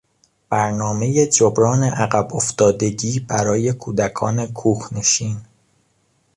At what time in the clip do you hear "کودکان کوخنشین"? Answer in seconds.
3.73-5.37